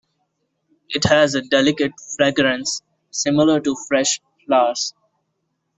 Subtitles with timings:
[0.89, 4.95] It has a delicate fragrance similar to fresh flowers.